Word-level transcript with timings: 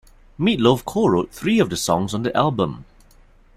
Meat 0.35 0.59
Loaf 0.59 0.83
co-wrote 0.83 1.29
three 1.31 1.59
of 1.59 1.69
the 1.69 1.77
songs 1.77 2.15
on 2.15 2.23
the 2.23 2.35
album. 2.35 2.85